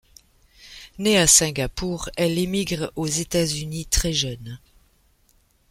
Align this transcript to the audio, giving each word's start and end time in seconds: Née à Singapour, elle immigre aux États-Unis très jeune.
Née 0.97 1.19
à 1.19 1.27
Singapour, 1.27 2.09
elle 2.17 2.39
immigre 2.39 2.91
aux 2.95 3.05
États-Unis 3.05 3.85
très 3.85 4.13
jeune. 4.13 4.57